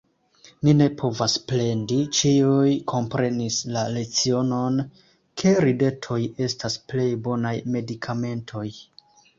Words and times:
Ni 0.67 0.71
ne 0.77 0.85
povas 1.01 1.35
plendi, 1.51 1.97
ĉiuj 2.19 2.71
komprenis 2.93 3.59
la 3.77 3.85
lecionon, 3.99 4.81
ke 5.43 5.55
ridetoj 5.69 6.19
estas 6.49 6.83
plej 6.89 7.09
bonaj 7.29 7.55
medikamentoj. 7.79 8.69